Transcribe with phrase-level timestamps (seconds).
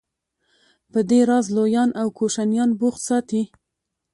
[0.91, 3.41] په دې راز لویان او کوشنیان بوخت ساتي.